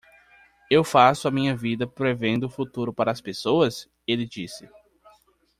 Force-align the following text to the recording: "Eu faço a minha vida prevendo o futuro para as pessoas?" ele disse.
"Eu 0.67 0.83
faço 0.83 1.27
a 1.27 1.31
minha 1.31 1.55
vida 1.55 1.85
prevendo 1.85 2.45
o 2.45 2.49
futuro 2.49 2.91
para 2.91 3.11
as 3.11 3.21
pessoas?" 3.21 3.87
ele 4.07 4.25
disse. 4.25 4.67